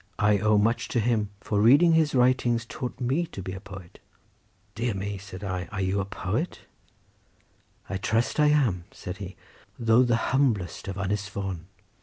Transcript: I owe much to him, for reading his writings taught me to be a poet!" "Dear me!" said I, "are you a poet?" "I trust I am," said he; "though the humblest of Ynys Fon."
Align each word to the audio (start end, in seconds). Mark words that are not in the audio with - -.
I 0.17 0.39
owe 0.39 0.57
much 0.57 0.87
to 0.87 0.99
him, 0.99 1.29
for 1.41 1.61
reading 1.61 1.91
his 1.93 2.15
writings 2.15 2.65
taught 2.65 2.99
me 2.99 3.27
to 3.27 3.43
be 3.43 3.53
a 3.53 3.59
poet!" 3.59 3.99
"Dear 4.73 4.95
me!" 4.95 5.19
said 5.19 5.43
I, 5.43 5.65
"are 5.71 5.79
you 5.79 5.99
a 5.99 6.05
poet?" 6.05 6.61
"I 7.87 7.97
trust 7.97 8.39
I 8.39 8.47
am," 8.47 8.85
said 8.89 9.17
he; 9.17 9.35
"though 9.77 10.01
the 10.01 10.15
humblest 10.31 10.87
of 10.87 10.95
Ynys 10.95 11.29
Fon." 11.29 11.67